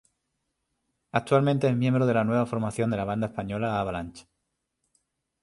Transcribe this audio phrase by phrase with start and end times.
[1.11, 4.25] Actualmente es miembro de la nueva formación de la banda española Avalanch.